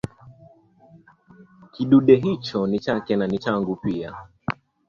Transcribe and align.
Kidude 1.71 2.15
hicho 2.15 2.67
ni 2.67 2.79
chake 2.79 3.15
na 3.15 3.27
ni 3.27 3.37
changu 3.39 3.75
pia 3.75 4.15